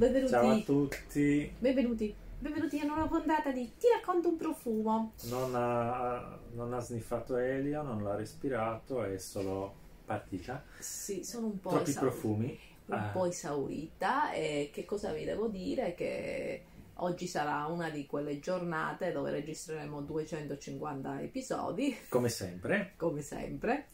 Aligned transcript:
benvenuti. 0.00 0.30
Ciao 0.32 0.48
a 0.48 0.60
tutti. 0.60 1.54
Benvenuti. 1.58 2.14
Benvenuti 2.38 2.78
a 2.80 2.84
una 2.84 2.94
nuova 2.94 3.08
puntata 3.18 3.50
di 3.52 3.70
Ti 3.76 3.86
racconto 3.94 4.28
un 4.30 4.36
profumo. 4.38 5.12
Non 5.24 5.54
ha, 5.54 6.38
non 6.52 6.72
ha 6.72 6.80
sniffato 6.80 7.36
Elia, 7.36 7.82
non 7.82 8.02
l'ha 8.02 8.14
respirato, 8.14 9.02
è 9.04 9.18
solo 9.18 9.74
partita. 10.06 10.64
Sì, 10.78 11.22
sono 11.22 11.48
un 11.48 11.60
po' 11.60 11.68
Troppi 11.68 11.90
esaurita. 11.90 12.10
profumi. 12.18 12.58
Un 12.86 12.94
Ah. 12.94 13.10
po' 13.12 13.26
esaurita 13.26 14.32
e 14.32 14.70
che 14.72 14.86
cosa 14.86 15.12
vi 15.12 15.24
devo 15.26 15.48
dire? 15.48 15.92
Che 15.94 16.64
oggi 16.94 17.26
sarà 17.26 17.66
una 17.66 17.90
di 17.90 18.06
quelle 18.06 18.40
giornate 18.40 19.12
dove 19.12 19.30
registreremo 19.30 20.00
250 20.00 21.20
episodi, 21.20 21.94
Come 22.08 22.30
sempre. 22.30 22.94
come 22.96 23.20
sempre. 23.20 23.88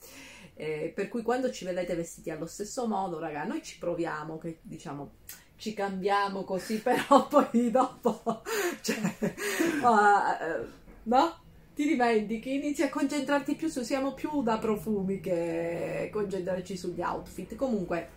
Eh, 0.55 0.93
per 0.95 1.09
cui 1.09 1.23
quando 1.23 1.51
ci 1.51 1.65
vedete 1.65 1.97
vestiti 1.97 2.31
allo 2.31 2.47
stesso 2.47 2.87
modo, 2.87 3.19
raga, 3.19 3.43
noi 3.45 3.61
ci 3.63 3.79
proviamo, 3.81 4.39
che 4.39 4.61
diciamo 4.63 5.11
ci 5.57 5.75
cambiamo 5.75 6.45
così, 6.45 6.81
però 6.83 7.27
poi 7.27 7.71
dopo, 7.71 8.43
cioè, 8.81 9.13
eh, 9.21 10.67
no? 11.05 11.39
Ti 11.75 11.87
dimentichi, 11.87 12.55
inizi 12.55 12.83
a 12.83 12.89
concentrarti 12.89 13.55
più 13.55 13.69
su, 13.69 13.83
siamo 13.83 14.15
più 14.15 14.43
da 14.43 14.57
profumi 14.57 15.21
che 15.21 16.09
concentrarci 16.11 16.75
sugli 16.75 17.03
outfit. 17.03 17.55
Comunque, 17.55 18.09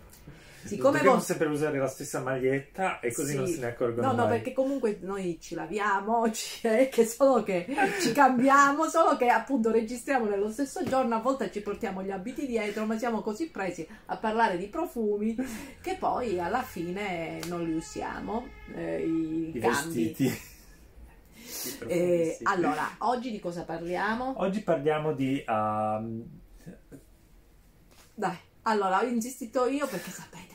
siccome 0.64 0.96
Dobbiamo 0.96 1.16
voi- 1.16 1.24
sempre 1.24 1.48
usare 1.48 1.78
la 1.78 1.86
stessa 1.88 2.20
maglietta 2.20 3.00
e 3.00 3.12
così 3.12 3.30
Sì. 3.30 3.36
non 3.36 3.46
se 3.46 3.58
ne 3.60 3.66
accorgono 3.66 4.06
No, 4.08 4.12
no, 4.14 4.22
mai. 4.24 4.36
perché 4.38 4.52
comunque 4.52 4.98
noi 5.00 5.38
ci 5.40 5.54
laviamo, 5.54 6.30
ci- 6.32 6.66
è 6.66 6.88
che 6.88 7.06
solo 7.06 7.42
che 7.42 7.66
ci 8.00 8.12
cambiamo, 8.12 8.88
solo 8.88 9.16
che 9.16 9.28
appunto 9.28 9.70
registriamo 9.70 10.26
nello 10.26 10.50
stesso 10.50 10.82
giorno, 10.84 11.14
a 11.16 11.20
volte 11.20 11.50
ci 11.50 11.60
portiamo 11.60 12.02
gli 12.02 12.10
abiti 12.10 12.46
dietro, 12.46 12.84
ma 12.86 12.98
siamo 12.98 13.20
così 13.22 13.48
presi 13.50 13.86
a 14.06 14.16
parlare 14.16 14.58
di 14.58 14.66
profumi 14.68 15.34
che 15.80 15.96
poi 15.98 16.38
alla 16.40 16.62
fine 16.62 17.40
non 17.46 17.62
li 17.64 17.72
usiamo, 17.74 18.46
eh, 18.74 19.02
i, 19.04 19.52
I 19.56 19.58
cambi. 19.60 20.02
vestiti. 20.14 20.48
Eh, 21.88 22.38
allora, 22.44 22.88
oggi 22.98 23.30
di 23.30 23.40
cosa 23.40 23.64
parliamo? 23.64 24.34
Oggi 24.36 24.60
parliamo 24.62 25.12
di... 25.12 25.42
um, 25.48 26.22
Dai, 28.14 28.36
allora 28.62 29.00
ho 29.00 29.06
insistito 29.06 29.66
io 29.66 29.86
perché 29.86 30.10
sapete, 30.10 30.49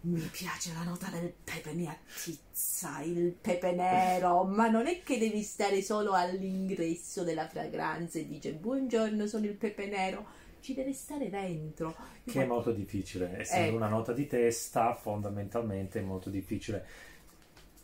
mi 0.00 0.20
piace 0.32 0.72
la 0.72 0.84
nota 0.84 1.08
del 1.08 1.32
pepe, 1.42 1.72
mi 1.72 1.86
attizza 1.86 3.00
il 3.02 3.32
pepe 3.32 3.72
nero, 3.72 4.44
ma 4.44 4.68
non 4.68 4.86
è 4.86 5.02
che 5.02 5.18
devi 5.18 5.42
stare 5.42 5.82
solo 5.82 6.12
all'ingresso 6.12 7.24
della 7.24 7.48
fragranza 7.48 8.18
e 8.18 8.26
dice 8.26 8.52
buongiorno, 8.52 9.26
sono 9.26 9.46
il 9.46 9.54
pepe 9.54 9.86
nero, 9.86 10.26
ci 10.60 10.74
deve 10.74 10.92
stare 10.92 11.28
dentro. 11.30 11.94
Che 12.24 12.42
è 12.42 12.46
molto 12.46 12.72
difficile. 12.72 13.40
Essendo 13.40 13.72
Eh. 13.72 13.76
una 13.76 13.88
nota 13.88 14.12
di 14.12 14.26
testa, 14.26 14.94
fondamentalmente 14.94 15.98
è 15.98 16.02
molto 16.02 16.30
difficile 16.30 16.86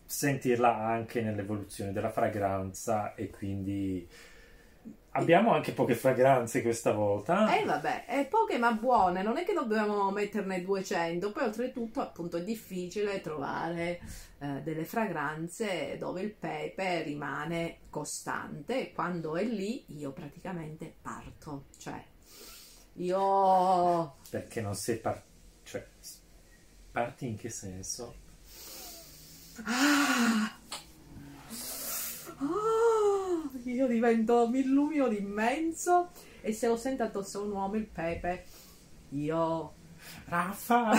sentirla 0.07 0.77
anche 0.77 1.23
nell'evoluzione 1.23 1.93
della 1.93 2.11
fragranza 2.11 3.15
e 3.15 3.31
quindi 3.31 4.07
abbiamo 5.17 5.53
anche 5.53 5.73
poche 5.73 5.95
fragranze 5.95 6.63
questa 6.63 6.93
volta. 6.93 7.57
Eh 7.57 7.65
vabbè, 7.65 8.07
è 8.07 8.27
poche 8.27 8.59
ma 8.59 8.73
buone, 8.73 9.23
non 9.23 9.37
è 9.37 9.45
che 9.45 9.53
dobbiamo 9.53 10.11
metterne 10.11 10.63
200, 10.63 11.33
poi 11.33 11.45
oltretutto 11.45 12.01
appunto 12.01 12.37
è 12.37 12.45
difficile 12.45 13.21
trovare 13.21 14.01
eh, 14.39 14.63
delle 14.63 14.85
fragranze 14.85 15.97
dove 15.99 16.23
il 16.23 16.33
pepe 16.33 17.03
rimane 17.03 17.79
costante 17.91 18.81
e 18.81 18.93
quando 18.93 19.37
è 19.37 19.45
lì 19.45 19.85
io 19.99 20.13
praticamente 20.13 20.93
parto, 21.01 21.67
cioè 21.79 22.03
io 22.97 24.15
Perché 24.31 24.61
non 24.61 24.75
sei 24.75 24.97
par- 24.99 25.23
cioè 25.65 25.85
parti 26.91 27.27
in 27.27 27.37
che 27.37 27.51
senso? 27.51 28.15
Ah! 29.65 30.59
Ah! 32.39 32.74
Io 33.73 33.87
divento, 33.87 34.49
mi 34.49 34.61
illumino 34.61 35.09
d'immenso 35.09 36.11
e 36.41 36.53
se 36.53 36.67
lo 36.69 36.77
sento 36.77 37.03
addosso 37.03 37.41
a 37.41 37.43
un 37.43 37.51
uomo 37.53 37.75
il 37.77 37.87
pepe, 37.87 38.45
io 39.11 39.73
Raffa! 40.27 40.91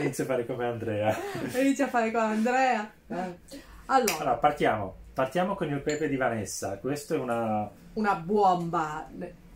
Inizio 0.00 0.24
a 0.24 0.26
fare 0.26 0.46
come 0.46 0.66
Andrea. 0.66 1.16
inizio 1.60 1.84
a 1.84 1.88
fare 1.88 2.10
con 2.10 2.20
Andrea. 2.20 2.90
Eh. 3.08 3.38
Allora, 3.86 4.14
Allora, 4.16 4.34
partiamo. 4.36 4.96
Partiamo 5.12 5.54
con 5.54 5.68
il 5.70 5.80
pepe 5.80 6.08
di 6.08 6.16
Vanessa. 6.16 6.78
Questo 6.78 7.14
è 7.14 7.18
una 7.18 7.68
una 7.94 8.14
bomba 8.14 9.06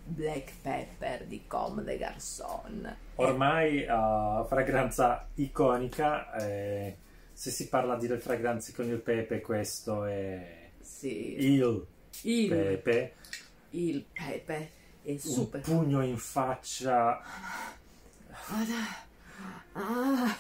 black 0.05 0.53
pepper 0.61 1.25
di 1.25 1.45
Comme 1.47 1.83
des 1.83 1.99
Garçons. 1.99 2.95
ormai 3.17 3.87
uh, 3.89 4.45
fragranza 4.47 5.27
iconica. 5.37 6.35
eh, 6.37 6.97
se 7.39 7.51
si 7.51 7.69
parla 7.69 7.97
di 7.97 8.09
fragranze 8.19 8.73
con 8.73 8.87
il 8.89 8.99
pepe, 8.99 9.43
questo 9.43 10.05
è 10.07 10.71
Sì, 10.81 11.35
il 11.39 11.87
il, 12.23 12.49
pepe. 12.49 13.15
il 13.71 14.05
pepe 14.11 14.71
è 15.03 15.11
Un 15.11 15.19
super. 15.19 15.61
pugno 15.61 16.03
in 16.03 16.17
faccia. 16.17 17.21
Ah. 19.73 20.35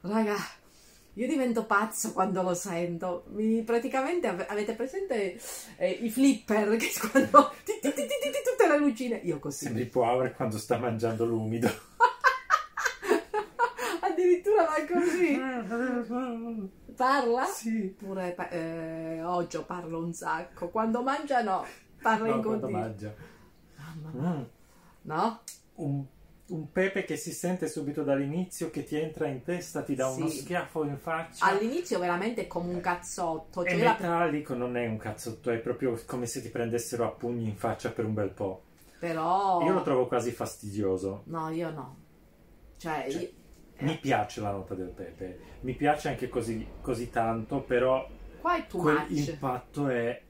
Raga, 0.00 0.36
io 1.14 1.26
divento 1.28 1.66
pazzo 1.66 2.12
quando 2.12 2.40
lo 2.42 2.54
sento. 2.54 3.24
Mi, 3.32 3.62
praticamente 3.62 4.26
ave- 4.28 4.46
avete 4.46 4.72
presente 4.74 5.38
eh, 5.76 5.90
i 5.90 6.08
flipper 6.10 6.76
che 6.76 6.90
quando 7.10 7.52
ti- 7.64 7.78
ti- 7.82 7.92
ti- 7.92 8.06
tutte 8.44 8.66
le 8.66 8.78
lucine. 8.78 9.16
Io 9.24 9.38
così. 9.38 9.64
Sembri 9.66 9.84
Power 9.84 10.32
quando 10.34 10.56
sta 10.56 10.78
mangiando 10.78 11.26
l'umido. 11.26 11.70
Addirittura 14.00 14.64
va 14.64 14.81
così. 14.92 16.70
Parla? 16.96 17.44
sì. 17.46 17.94
Pure 17.98 18.34
eh, 18.50 19.22
Oggio 19.24 19.64
parla 19.64 19.96
un 19.98 20.12
sacco. 20.12 20.68
Quando 20.68 21.02
mangia 21.02 21.42
no, 21.42 21.64
parla 22.00 22.28
No, 22.28 22.34
in 22.36 22.42
quando 22.42 22.60
continuo. 22.66 22.80
mangia. 22.80 23.14
Mamma 23.76 24.10
mia. 24.36 24.48
No? 25.02 25.40
Un, 25.74 26.04
un 26.48 26.70
pepe 26.70 27.04
che 27.04 27.16
si 27.16 27.32
sente 27.32 27.66
subito 27.68 28.02
dall'inizio, 28.02 28.70
che 28.70 28.84
ti 28.84 28.96
entra 28.96 29.26
in 29.26 29.42
testa, 29.42 29.82
ti 29.82 29.94
dà 29.94 30.08
uno 30.08 30.28
Sì. 30.28 30.38
schiaffo 30.40 30.84
in 30.84 30.98
faccia. 30.98 31.46
All'inizio 31.46 31.98
veramente 31.98 32.42
è 32.42 32.46
come 32.46 32.72
un 32.74 32.80
cazzotto. 32.80 33.64
È 33.64 33.70
Cioè 33.70 33.82
la- 33.82 33.92
metallico, 33.98 34.54
non 34.54 34.76
è 34.76 34.86
un 34.86 34.98
cazzotto, 34.98 35.50
è 35.50 35.58
proprio 35.58 35.98
come 36.06 36.26
se 36.26 36.42
ti 36.42 36.50
prendessero 36.50 37.04
a 37.06 37.10
pugni 37.10 37.48
in 37.48 37.56
faccia 37.56 37.90
per 37.90 38.04
un 38.04 38.14
bel 38.14 38.30
po'. 38.30 38.62
Però... 38.98 39.60
Io 39.64 39.72
lo 39.72 39.82
trovo 39.82 40.06
quasi 40.06 40.30
fastidioso. 40.30 41.22
No, 41.26 41.48
io 41.48 41.70
no. 41.70 41.96
Cioè, 42.76 43.06
Cioè, 43.10 43.20
io- 43.22 43.30
Mi 43.78 43.98
piace 43.98 44.40
la 44.40 44.52
nota 44.52 44.74
del 44.74 44.90
pepe, 44.90 45.40
mi 45.60 45.74
piace 45.74 46.08
anche 46.08 46.28
così, 46.28 46.66
così 46.80 47.10
tanto, 47.10 47.62
però 47.62 48.08
qua 48.40 48.56
è 49.88 50.22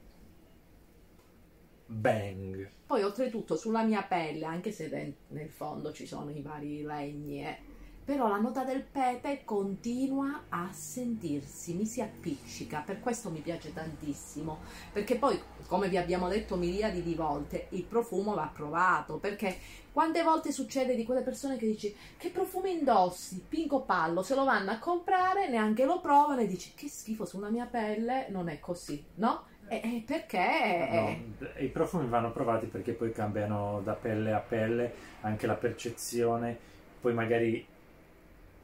bang. 1.85 2.69
Poi 2.87 3.03
oltretutto 3.03 3.55
sulla 3.55 3.83
mia 3.83 4.03
pelle, 4.03 4.45
anche 4.45 4.71
se 4.71 5.15
nel 5.27 5.49
fondo 5.49 5.91
ci 5.91 6.05
sono 6.05 6.31
i 6.31 6.41
vari 6.41 6.81
legni, 6.81 7.45
eh, 7.45 7.57
però 8.03 8.27
la 8.27 8.37
nota 8.37 8.63
del 8.63 8.83
pepe 8.83 9.43
continua 9.45 10.43
a 10.49 10.69
sentirsi, 10.71 11.73
mi 11.73 11.85
si 11.85 12.01
appiccica, 12.01 12.83
per 12.85 12.99
questo 12.99 13.29
mi 13.29 13.39
piace 13.39 13.73
tantissimo, 13.73 14.59
perché 14.91 15.15
poi, 15.15 15.39
come 15.67 15.87
vi 15.87 15.97
abbiamo 15.97 16.27
detto 16.27 16.57
miliardi 16.57 17.01
di 17.01 17.15
volte, 17.15 17.67
il 17.69 17.83
profumo 17.83 18.33
va 18.33 18.49
provato, 18.53 19.17
perché 19.17 19.55
quante 19.93 20.23
volte 20.23 20.51
succede 20.51 20.95
di 20.95 21.05
quelle 21.05 21.21
persone 21.21 21.55
che 21.55 21.67
dici 21.67 21.95
che 22.17 22.29
profumo 22.29 22.67
indossi, 22.67 23.43
pinco 23.47 23.81
pallo, 23.81 24.21
se 24.21 24.35
lo 24.35 24.43
vanno 24.43 24.71
a 24.71 24.79
comprare, 24.79 25.47
neanche 25.49 25.85
lo 25.85 26.01
provano 26.01 26.41
e 26.41 26.47
dici 26.47 26.73
che 26.75 26.89
schifo 26.89 27.25
sulla 27.25 27.49
mia 27.49 27.65
pelle, 27.65 28.27
non 28.29 28.49
è 28.49 28.59
così, 28.59 29.01
no? 29.15 29.51
E- 29.67 29.81
e 29.81 30.03
perché... 30.05 31.21
No, 31.39 31.47
I 31.57 31.67
profumi 31.67 32.07
vanno 32.07 32.31
provati 32.31 32.65
perché 32.65 32.91
poi 32.91 33.13
cambiano 33.13 33.81
da 33.83 33.93
pelle 33.93 34.33
a 34.33 34.39
pelle 34.39 34.93
anche 35.21 35.47
la 35.47 35.55
percezione, 35.55 36.57
poi 36.99 37.13
magari 37.13 37.65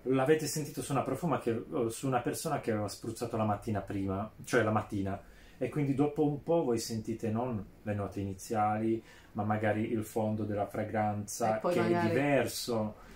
l'avete 0.03 0.47
sentito 0.47 0.81
su 0.81 0.91
una 0.91 1.01
profuma 1.01 1.39
che, 1.39 1.51
o 1.69 1.89
su 1.89 2.07
una 2.07 2.19
persona 2.19 2.59
che 2.59 2.71
aveva 2.71 2.87
spruzzato 2.87 3.37
la 3.37 3.43
mattina 3.43 3.81
prima, 3.81 4.29
cioè 4.43 4.63
la 4.63 4.71
mattina, 4.71 5.21
e 5.57 5.69
quindi 5.69 5.93
dopo 5.93 6.25
un 6.25 6.41
po' 6.41 6.63
voi 6.63 6.79
sentite 6.79 7.29
non 7.29 7.63
le 7.81 7.93
note 7.93 8.19
iniziali, 8.19 9.01
ma 9.33 9.43
magari 9.43 9.91
il 9.91 10.05
fondo 10.05 10.43
della 10.43 10.65
fragranza 10.65 11.59
che 11.59 11.81
magari- 11.81 11.93
è 11.93 12.09
diverso. 12.09 13.07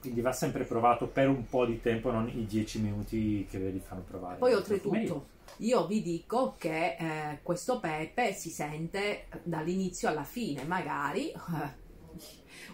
Quindi 0.00 0.20
va 0.20 0.32
sempre 0.32 0.64
provato 0.64 1.08
per 1.08 1.28
un 1.28 1.48
po' 1.48 1.66
di 1.66 1.80
tempo, 1.80 2.12
non 2.12 2.28
i 2.28 2.46
10 2.46 2.80
minuti 2.80 3.46
che 3.50 3.58
ve 3.58 3.70
li 3.70 3.80
fanno 3.80 4.02
provare. 4.02 4.36
Poi 4.36 4.54
oltretutto 4.54 5.36
io 5.58 5.86
vi 5.86 6.02
dico 6.02 6.54
che 6.56 6.96
eh, 6.98 7.38
questo 7.42 7.80
pepe 7.80 8.32
si 8.32 8.50
sente 8.50 9.26
dall'inizio 9.42 10.08
alla 10.08 10.22
fine, 10.22 10.62
magari 10.64 11.30
eh, 11.30 11.86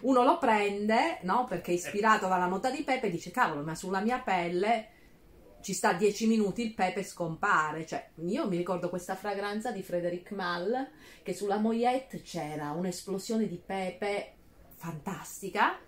uno 0.01 0.23
lo 0.23 0.37
prende, 0.37 1.19
no? 1.23 1.45
Perché 1.45 1.71
è 1.71 1.75
ispirato 1.75 2.27
dalla 2.27 2.47
nota 2.47 2.69
di 2.69 2.83
pepe 2.83 3.07
e 3.07 3.11
dice 3.11 3.31
cavolo, 3.31 3.63
ma 3.63 3.75
sulla 3.75 4.01
mia 4.01 4.19
pelle 4.19 4.89
ci 5.61 5.73
sta 5.73 5.93
10 5.93 6.27
minuti 6.27 6.63
il 6.63 6.73
pepe 6.73 7.03
scompare. 7.03 7.85
Cioè, 7.85 8.09
io 8.25 8.47
mi 8.47 8.57
ricordo 8.57 8.89
questa 8.89 9.15
fragranza 9.15 9.71
di 9.71 9.81
Frederic 9.81 10.31
Malle 10.31 10.91
che 11.23 11.33
sulla 11.33 11.57
moyette 11.57 12.21
c'era 12.21 12.71
un'esplosione 12.71 13.47
di 13.47 13.61
pepe 13.63 14.33
fantastica 14.75 15.79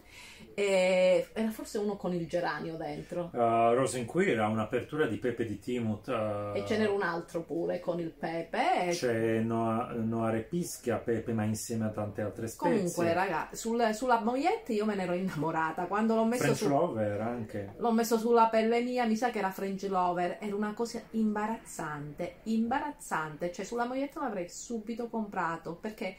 E 0.53 1.27
era 1.33 1.51
forse 1.51 1.77
uno 1.77 1.97
con 1.97 2.13
il 2.13 2.27
geranio 2.27 2.77
dentro. 2.77 3.29
Uh, 3.31 3.73
Rosenquist 3.75 4.37
ha 4.39 4.47
un'apertura 4.47 5.05
di 5.05 5.17
pepe 5.17 5.45
di 5.45 5.59
Timut. 5.59 6.07
uh, 6.07 6.55
E 6.57 6.63
ce 6.65 6.77
n'era 6.79 6.91
un 6.91 7.03
altro 7.03 7.43
pure 7.43 7.79
con 7.79 7.99
il 7.99 8.09
pepe. 8.11 8.87
C'è 8.89 9.39
Noa, 9.39 9.91
Noare 9.93 10.41
Pischia, 10.41 10.97
pepe, 10.97 11.31
ma 11.33 11.43
insieme 11.43 11.85
a 11.85 11.89
tante 11.89 12.21
altre 12.23 12.47
spezie. 12.47 12.75
Comunque, 12.75 13.13
raga, 13.13 13.49
sul- 13.51 13.93
sulla 13.93 14.19
mogliette 14.19 14.73
io 14.73 14.85
me 14.85 14.95
ne 14.95 15.03
ero 15.03 15.13
innamorata. 15.13 15.85
Quando 15.85 16.15
l'ho 16.15 16.25
messo, 16.25 16.41
French 16.43 16.57
su- 16.57 16.69
Lover 16.69 17.21
anche. 17.21 17.73
l'ho 17.77 17.91
messo 17.91 18.17
sulla 18.17 18.47
pelle 18.47 18.81
mia, 18.81 19.05
mi 19.05 19.15
sa 19.15 19.29
che 19.29 19.37
era 19.37 19.51
French 19.51 19.83
Lover. 19.83 20.37
Era 20.41 20.55
una 20.55 20.73
cosa 20.73 20.99
imbarazzante, 21.11 22.37
imbarazzante. 22.43 23.51
Cioè, 23.51 23.63
sulla 23.63 23.85
moglietta 23.85 24.21
l'avrei 24.21 24.49
subito 24.49 25.07
comprato 25.07 25.75
perché. 25.75 26.15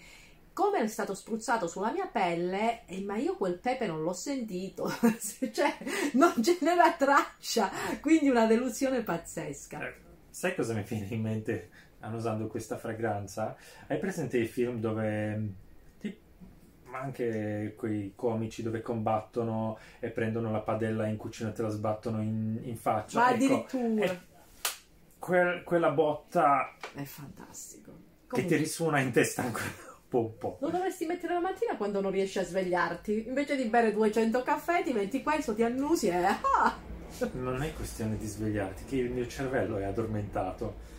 Come 0.59 0.81
è 0.81 0.87
stato 0.89 1.15
spruzzato 1.15 1.69
sulla 1.69 1.93
mia 1.93 2.07
pelle, 2.09 2.85
eh, 2.87 3.01
ma 3.03 3.17
io 3.17 3.37
quel 3.37 3.59
pepe 3.61 3.87
non 3.87 4.03
l'ho 4.03 4.13
sentito, 4.13 4.91
cioè 5.53 5.77
non 6.15 6.43
ce 6.43 6.59
n'era 6.63 6.93
traccia, 6.95 7.71
quindi 8.01 8.29
una 8.29 8.45
delusione 8.47 9.03
pazzesca. 9.05 9.81
Eh, 9.87 9.95
Sai 10.31 10.57
cosa 10.57 10.75
mi 10.75 10.83
viene 10.83 11.07
in 11.11 11.21
mente 11.23 11.71
annusando 12.01 12.49
questa 12.49 12.77
fragranza? 12.77 13.57
Hai 13.87 13.99
presente 14.01 14.37
i 14.39 14.47
film 14.49 14.81
dove, 14.81 15.49
ma 16.87 16.99
anche 16.99 17.75
quei 17.77 18.15
comici 18.17 18.63
dove 18.63 18.83
combattono 18.83 19.79
e 20.01 20.09
prendono 20.11 20.51
la 20.51 20.61
padella 20.61 21.07
in 21.07 21.17
cucina 21.19 21.51
e 21.51 21.53
te 21.53 21.63
la 21.63 21.69
sbattono 21.69 22.21
in, 22.21 22.59
in 22.65 22.77
faccia? 22.77 23.21
Ma 23.21 23.31
Ecco, 23.33 23.35
addirittura 23.77 24.21
quel- 25.21 25.63
quella 25.63 25.91
botta 25.91 26.75
è 26.95 27.05
fantastico. 27.05 27.93
che 27.93 28.27
Comunque- 28.27 28.57
ti 28.57 28.63
risuona 28.63 28.99
in 28.99 29.13
testa 29.13 29.43
ancora 29.43 29.87
po'. 30.09 30.57
Lo 30.61 30.71
dovresti 30.71 31.05
mettere 31.07 31.35
la 31.35 31.41
mattina 31.41 31.77
quando 31.77 32.01
non 32.01 32.11
riesci 32.11 32.39
a 32.39 32.45
svegliarti. 32.45 33.27
Invece 33.29 33.57
di 33.57 33.65
bere 33.65 33.93
200 33.93 34.43
caffè, 34.43 34.83
ti 34.83 34.93
metti 34.93 35.23
questo, 35.23 35.55
ti 35.55 35.63
annusi 35.63 36.09
e. 36.09 36.25
Ah! 36.25 36.77
Non 37.33 37.63
è 37.63 37.73
questione 37.75 38.17
di 38.17 38.27
svegliarti, 38.27 38.85
che 38.85 38.97
il 38.97 39.11
mio 39.11 39.27
cervello 39.27 39.77
è 39.79 39.85
addormentato. 39.85 40.97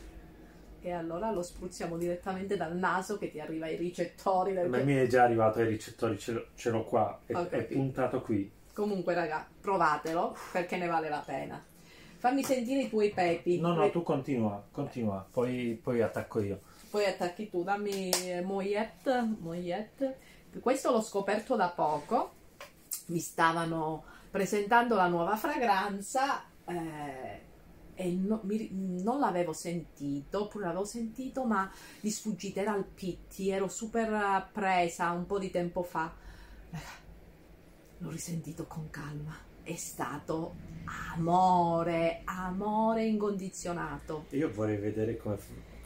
E 0.82 0.92
allora 0.92 1.32
lo 1.32 1.42
spruzziamo 1.42 1.98
direttamente 1.98 2.56
dal 2.56 2.76
naso 2.76 3.18
che 3.18 3.30
ti 3.30 3.40
arriva 3.40 3.66
ai 3.66 3.76
ricettori. 3.76 4.54
del- 4.54 4.70
Ma 4.70 4.78
mi 4.80 4.96
è 4.96 5.08
già 5.08 5.24
arrivato 5.24 5.60
ai 5.60 5.68
ricettori, 5.68 6.18
ce 6.18 6.70
l'ho, 6.70 6.84
qua, 6.84 7.20
è, 7.26 7.34
è 7.34 7.64
puntato 7.64 8.22
qui. 8.22 8.50
Comunque, 8.74 9.14
raga, 9.14 9.46
provatelo 9.60 10.36
perché 10.54 10.78
ne 10.78 10.88
vale 10.88 11.10
la 11.10 11.22
pena. 11.26 11.62
Fammi 12.18 12.44
sentire 12.44 12.84
i 12.84 12.90
tuoi 12.90 13.12
pepi. 13.12 13.60
No, 13.60 13.74
no, 13.74 13.90
tu 13.92 14.04
continua, 14.04 14.62
continua, 14.72 15.26
poi, 15.30 15.80
poi 15.82 16.02
attacco 16.02 16.40
io. 16.42 16.60
Poi 16.90 17.06
attacchi 17.06 17.50
tu, 17.50 17.64
dammi 17.64 18.10
Moyette. 18.44 19.36
Moyette. 19.40 20.18
Questo 20.60 20.92
l'ho 20.92 21.02
scoperto 21.02 21.56
da 21.56 21.70
poco. 21.70 22.34
Mi 23.08 23.20
stavano 23.20 24.04
presentando 24.32 24.96
la 24.96 25.08
nuova 25.08 25.36
fragranza 25.36 26.44
eh, 26.66 27.42
e 27.94 28.12
no- 28.12 28.42
mi- 28.44 28.70
non 28.72 29.20
l'avevo 29.20 29.54
sentito, 29.54 30.44
oppure 30.44 30.66
l'avevo 30.66 30.86
sentito 30.86 31.44
ma 31.44 31.72
di 32.00 32.10
sfuggita, 32.10 32.62
era 32.62 32.74
al 32.74 32.86
Pitti, 32.86 33.50
ero 33.50 33.68
super 33.68 34.12
eh, 34.12 34.48
presa 34.52 35.12
un 35.12 35.26
po' 35.26 35.38
di 35.38 35.52
tempo 35.52 35.84
fa. 35.84 36.12
L'ho 38.00 38.10
risentito 38.10 38.66
con 38.66 38.90
calma. 38.90 39.36
È 39.62 39.76
stato 39.76 40.56
amore, 41.14 42.22
amore 42.24 43.06
incondizionato. 43.06 44.26
Io 44.30 44.52
vorrei 44.52 44.78
vedere 44.78 45.18
come, 45.18 45.38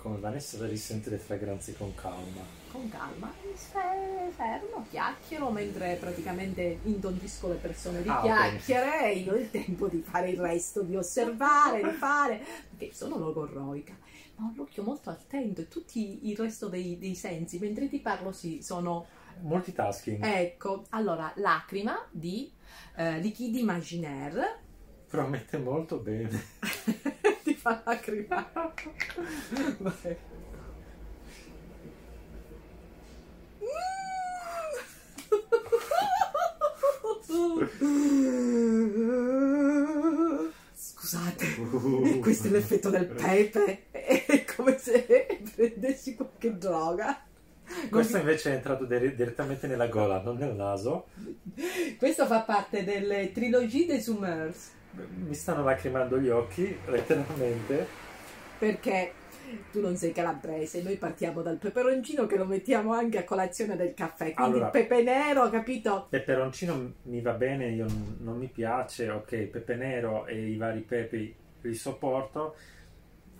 come 0.04 0.20
Vanessa 0.20 0.66
risente 0.68 1.10
le 1.10 1.18
fragranze 1.18 1.76
con 1.76 1.96
calma. 1.96 2.44
con 2.68 2.90
calma, 2.90 3.32
fe- 3.54 4.32
fermo, 4.36 4.84
chiacchiero 4.90 5.52
mentre 5.52 5.96
praticamente 5.98 6.80
intondisco 6.84 7.48
le 7.50 7.56
persone. 7.56 8.02
Di 8.02 8.10
Ah, 8.10 8.22
chiacchiere 8.22 9.12
e 9.14 9.20
io 9.20 9.34
ho 9.34 9.36
il 9.38 9.50
tempo 9.52 9.88
di 9.88 10.02
fare 10.02 10.32
il 10.32 10.40
resto, 10.40 10.82
di 10.82 10.96
osservare, 10.96 11.84
di 11.84 11.92
fare, 11.92 12.44
perché 12.70 12.92
sono 12.94 13.18
logorroica, 13.18 13.96
ma 14.38 14.46
ho 14.48 14.54
l'occhio 14.56 14.82
molto 14.84 15.12
attento 15.12 15.62
e 15.62 15.68
tutti 15.68 16.28
il 16.30 16.36
resto 16.38 16.68
dei, 16.68 16.98
dei 16.98 17.16
sensi, 17.16 17.60
mentre 17.60 17.88
ti 17.88 18.00
parlo 18.00 18.32
sì, 18.32 18.62
sono... 18.64 19.06
Multitasking, 19.42 20.24
Ecco, 20.26 20.86
allora, 20.90 21.32
lacrima 21.38 22.08
di 22.12 22.52
eh, 22.96 23.20
Liquide 23.20 23.60
Imaginaire, 23.60 24.62
promette 25.08 25.58
molto 25.58 25.98
bene. 26.00 26.42
fa 27.64 27.82
lacrimare. 27.86 28.74
Scusate, 40.76 42.20
questo 42.20 42.48
è 42.48 42.50
l'effetto 42.52 42.90
del 42.90 43.06
pepe. 43.06 43.84
È 43.92 44.44
come 44.56 44.78
se 44.78 45.40
prendessi 45.56 46.16
qualche 46.16 46.58
droga. 46.58 47.26
Questo 47.90 48.18
invece 48.18 48.52
è 48.52 48.56
entrato 48.56 48.84
dire- 48.84 49.16
direttamente 49.16 49.68
nella 49.68 49.88
gola, 49.88 50.22
non 50.22 50.36
nel 50.36 50.54
naso. 50.54 51.08
Questo 51.98 52.26
fa 52.26 52.42
parte 52.42 52.84
delle 52.84 53.32
trilogie 53.32 53.86
des 53.86 54.08
Humeurs. 54.08 54.72
Mi 54.94 55.34
stanno 55.34 55.64
lacrimando 55.64 56.20
gli 56.20 56.30
occhi, 56.30 56.76
letteralmente. 56.88 57.88
perché 58.60 59.14
tu 59.72 59.82
non 59.82 59.96
sei 59.98 60.12
calabrese, 60.14 60.82
noi 60.84 60.96
partiamo 60.98 61.42
dal 61.42 61.58
peperoncino 61.58 62.26
che 62.26 62.38
lo 62.38 62.46
mettiamo 62.46 62.94
anche 62.94 63.18
a 63.20 63.24
colazione 63.24 63.76
del 63.76 63.94
caffè, 63.94 64.34
quindi 64.34 64.54
Allora. 64.54 64.66
il 64.66 64.72
pepe 64.72 65.04
nero, 65.04 65.50
capito? 65.50 66.08
Peperoncino 66.10 66.94
mi 67.04 67.22
va 67.22 67.34
bene, 67.34 67.70
io 67.72 67.86
non, 67.88 68.18
non 68.22 68.38
mi 68.38 68.48
piace, 68.48 69.10
ok, 69.10 69.36
pepe 69.48 69.76
nero 69.76 70.26
e 70.28 70.48
i 70.50 70.56
vari 70.58 70.80
pepi 70.82 71.34
li 71.62 71.74
sopporto. 71.76 72.56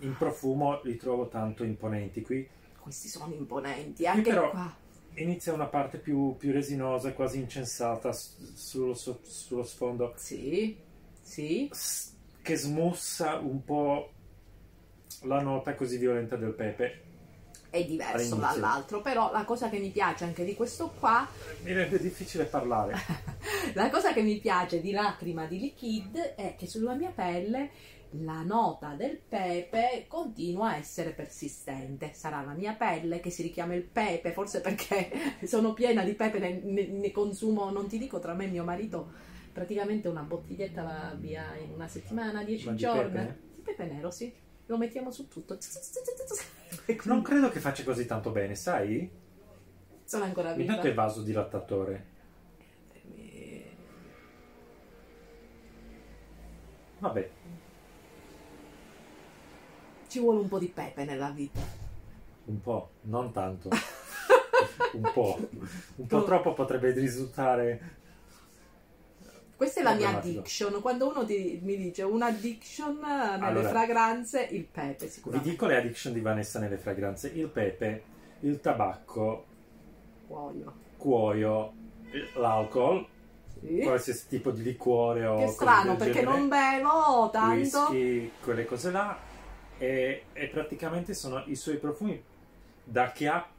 In 0.00 0.16
profumo 0.16 0.80
li 0.82 0.96
trovo 0.96 1.28
tanto 1.28 1.64
imponenti. 1.64 2.20
Qui 2.20 2.46
Questi 2.80 3.08
sono 3.08 3.32
imponenti, 3.32 4.06
anche 4.06 4.28
però- 4.30 4.50
qua. 4.50 4.74
inizia 5.14 5.52
una 5.54 5.66
parte 5.66 5.98
più, 5.98 6.36
più 6.36 6.52
resinosa, 6.52 7.12
quasi 7.12 7.38
incensata 7.38 8.12
sullo, 8.12 8.94
sullo 8.94 9.62
sfondo, 9.62 10.12
Sì, 10.16 10.76
sì, 11.24 11.70
s- 11.70 12.12
che 12.42 12.56
smussa 12.56 13.36
un 13.38 13.62
po' 13.64 14.12
la 15.22 15.40
nota 15.40 15.74
così 15.74 15.96
violenta 15.98 16.36
del 16.36 16.54
pepe. 16.54 17.02
è 17.68 17.84
diverso 17.84 18.36
All'inizio. 18.36 18.36
dall'altro, 18.36 19.00
però 19.02 19.32
la 19.32 19.44
cosa 19.44 19.68
che 19.68 19.78
mi 19.78 19.90
piace 19.90 20.24
anche 20.24 20.44
di 20.44 20.54
questo 20.54 20.90
qua, 20.98 21.28
Mi 21.64 21.72
rende 21.72 21.98
difficile 21.98 22.44
parlare. 22.44 22.94
la 23.74 23.90
cosa 23.90 24.12
che 24.12 24.22
mi 24.22 24.38
piace 24.38 24.80
di 24.80 24.92
lacrima 24.92 25.46
di 25.46 25.58
liquid 25.58 26.16
è 26.36 26.54
che 26.56 26.66
sulla 26.68 26.94
mia 26.94 27.10
pelle 27.10 27.70
la 28.18 28.42
nota 28.42 28.94
del 28.94 29.18
pepe 29.28 30.04
continua 30.08 30.70
a 30.70 30.76
essere 30.76 31.10
persistente. 31.12 32.12
Sarà 32.14 32.42
la 32.42 32.52
mia 32.52 32.74
pelle 32.74 33.18
che 33.20 33.30
si 33.30 33.42
richiama 33.42 33.74
il 33.74 33.82
pepe, 33.82 34.32
forse 34.32 34.60
perché 34.60 35.10
sono 35.44 35.72
piena 35.74 36.04
di 36.04 36.14
pepe, 36.14 36.38
ne, 36.38 36.60
ne- 36.62 36.86
ne 36.86 37.10
consumo, 37.10 37.70
non 37.70 37.88
ti 37.88 37.98
dico 37.98 38.20
tra 38.20 38.34
me 38.34 38.44
e 38.44 38.48
mio 38.48 38.62
marito, 38.64 39.12
praticamente 39.54 40.08
una 40.08 40.22
bottiglietta 40.22 40.82
va 40.82 41.14
via 41.16 41.54
in 41.56 41.70
una 41.70 41.86
settimana, 41.86 42.42
dieci 42.42 42.68
di 42.70 42.76
giorni. 42.76 43.12
pepe? 43.12 43.38
Di 43.54 43.62
pepe 43.62 43.84
nero, 43.84 44.10
sì. 44.10 44.34
Lo 44.66 44.76
mettiamo 44.76 45.10
su 45.12 45.28
tutto. 45.28 45.56
Non 47.04 47.22
credo 47.22 47.50
che 47.50 47.60
faccia 47.60 47.84
così 47.84 48.04
tanto 48.04 48.30
bene, 48.30 48.56
sai? 48.56 49.08
Sono 50.02 50.24
ancora 50.24 50.52
viva. 50.52 50.62
Intanto 50.62 50.88
è 50.88 50.94
vasodilattatore. 50.94 52.12
Vabbè, 56.98 57.30
Ci 60.08 60.18
vuole 60.20 60.40
un 60.40 60.48
po' 60.48 60.58
di 60.58 60.68
pepe 60.68 61.04
nella 61.04 61.30
vita. 61.30 61.60
un 62.46 62.60
po', 62.60 62.90
non 63.02 63.30
tanto. 63.30 63.68
un 64.94 65.10
po'. 65.12 65.48
Un 65.96 66.06
po' 66.06 66.24
troppo 66.24 66.54
potrebbe 66.54 66.90
risultare... 66.92 68.02
Questa 69.56 69.80
è 69.80 69.82
la 69.82 69.94
mia 69.94 70.08
addiction. 70.18 70.80
Quando 70.80 71.08
uno 71.08 71.24
ti- 71.24 71.60
mi 71.62 71.76
dice 71.76 72.02
un'addiction 72.02 72.96
eh, 73.02 73.30
nelle 73.36 73.44
Allora. 73.46 73.68
fragranze, 73.68 74.48
il 74.50 74.64
pepe 74.64 75.06
Vi 75.06 75.10
sicuramente. 75.10 75.50
dico 75.50 75.66
le 75.66 75.76
addiction 75.76 76.12
di 76.12 76.20
Vanessa 76.20 76.58
nelle 76.58 76.76
fragranze. 76.76 77.28
Il 77.28 77.48
pepe, 77.48 78.02
il 78.40 78.60
tabacco, 78.60 79.44
Muoio. 80.28 80.72
cuoio, 80.96 81.72
l'alcol, 82.36 83.06
Sì. 83.60 83.78
qualsiasi 83.80 84.26
tipo 84.28 84.50
di 84.50 84.62
liquore 84.62 85.24
o 85.26 85.38
Che 85.38 85.46
strano 85.48 85.96
perché 85.96 86.20
genere, 86.20 86.36
non 86.38 86.48
bevo 86.48 87.30
tanto. 87.30 87.78
whisky, 87.90 88.30
quelle 88.42 88.64
cose 88.64 88.90
là 88.90 89.16
e, 89.78 90.24
e 90.32 90.46
praticamente 90.48 91.14
sono 91.14 91.42
i 91.46 91.54
suoi 91.56 91.76
profumi 91.78 92.22
da 92.82 93.10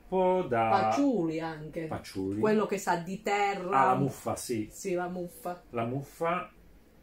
chiappo, 0.08 0.46
da 0.48 0.70
Fagioli 0.70 1.40
anche. 1.40 1.88
fagioli. 1.88 2.40
Quello 2.40 2.66
che 2.66 2.78
sa 2.78 2.98
di 2.98 3.22
terra. 3.22 3.80
Ah, 3.82 3.86
la 3.94 3.96
muffa, 3.96 4.36
sì, 4.36 4.68
Sì, 4.72 4.94
la 4.94 5.08
muffa. 5.08 5.64
la 5.72 5.86
muffa, 5.86 6.52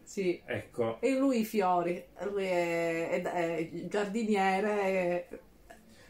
Sì. 0.04 0.40
ecco, 0.44 0.98
E 1.00 1.18
lui 1.18 1.40
i 1.40 1.44
fiori. 1.44 2.04
Lui 2.24 2.44
è, 2.44 3.22
è- 3.22 3.22
è 3.22 3.86
giardiniere. 3.88 5.28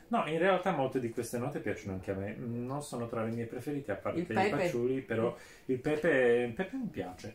No, 0.09 0.27
in 0.27 0.39
realtà 0.39 0.73
molte 0.73 1.01
di 1.01 1.09
queste 1.11 1.39
note 1.39 1.61
piacciono 1.61 1.95
anche 1.95 2.11
a 2.11 2.15
me. 2.15 2.35
Non 2.37 2.83
sono 2.83 3.09
tra 3.09 3.25
le 3.25 3.31
mie 3.31 3.47
preferite, 3.47 3.93
a 3.93 3.97
parte 3.97 4.21
Il 4.21 4.39
i 4.39 4.49
patchouli, 4.51 5.01
però 5.01 5.35
il 5.67 5.79
pepe, 5.79 6.45
il 6.49 6.53
pepe 6.53 6.77
mi 6.77 6.89
piace. 6.89 7.35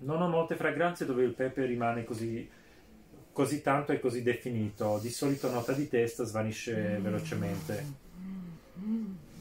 Non 0.00 0.20
ho 0.20 0.28
molte 0.28 0.56
fragranze 0.56 1.06
dove 1.06 1.24
il 1.24 1.32
pepe 1.34 1.64
rimane 1.64 2.04
così, 2.04 2.46
così 3.32 3.62
tanto 3.62 3.92
e 3.92 4.00
così 4.00 4.22
definito. 4.22 4.98
Di 5.00 5.08
solito 5.10 5.50
nota 5.50 5.72
di 5.72 5.88
testa 5.88 6.24
svanisce 6.24 6.98
velocemente. 7.00 8.00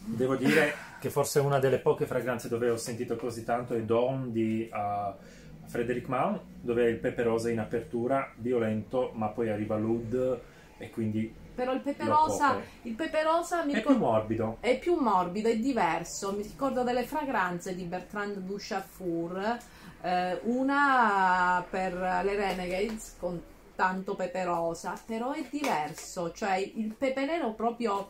Devo 0.03 0.35
dire 0.35 0.73
che 0.99 1.09
forse 1.09 1.39
una 1.39 1.59
delle 1.59 1.79
poche 1.79 2.05
fragranze 2.05 2.47
dove 2.47 2.69
ho 2.69 2.77
sentito 2.77 3.15
così 3.15 3.43
tanto 3.43 3.73
è 3.73 3.81
Dawn 3.81 4.31
di 4.31 4.69
uh, 4.71 5.67
Frederic 5.67 6.07
Malle, 6.07 6.39
dove 6.59 6.89
il 6.89 6.97
pepe 6.97 7.23
rosa 7.23 7.49
in 7.49 7.59
apertura, 7.59 8.31
violento, 8.37 9.11
ma 9.13 9.27
poi 9.27 9.49
arriva 9.49 9.77
l'oud 9.77 10.39
e 10.77 10.89
quindi 10.89 11.33
Però 11.53 11.71
il 11.73 11.81
pepe 11.81 12.05
rosa, 12.05 12.59
il 12.83 12.93
pepe 12.93 13.23
rosa 13.23 13.63
mi 13.63 13.73
è 13.73 13.81
più 13.81 13.91
ricorda... 13.91 13.99
morbido. 13.99 14.57
È 14.59 14.79
più 14.79 14.95
morbido, 14.95 15.49
è 15.49 15.57
diverso. 15.57 16.33
Mi 16.33 16.41
ricordo 16.41 16.83
delle 16.83 17.03
fragranze 17.03 17.75
di 17.75 17.83
Bertrand 17.83 18.37
Duchaffour, 18.37 19.57
eh, 20.01 20.39
una 20.43 21.63
per 21.69 21.93
le 21.93 22.35
Renegades 22.35 23.15
con 23.19 23.41
tanto 23.75 24.15
pepe 24.15 24.43
rosa, 24.43 24.93
però 25.05 25.31
è 25.31 25.43
diverso, 25.49 26.31
cioè 26.31 26.55
il 26.57 26.93
pepe 26.95 27.25
nero 27.25 27.53
proprio 27.53 28.09